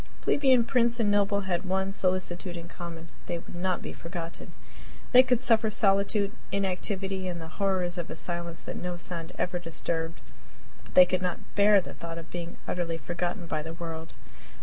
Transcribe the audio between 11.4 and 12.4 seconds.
bear the thought of